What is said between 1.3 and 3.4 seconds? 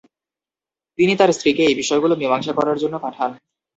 স্ত্রীকে এই বিষয়গুলো মীমাংসা করার জন্য পাঠান।